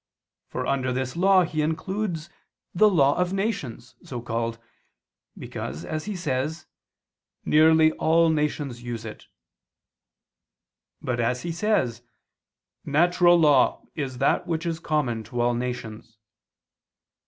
[0.47, 2.27] For under this law he includes
[2.73, 4.57] the "law of nations," so called,
[5.37, 6.65] because, as he says,
[7.45, 9.27] "nearly all nations use it."
[11.03, 12.01] But as he says,
[12.83, 16.17] "natural law is that which is common to all nations."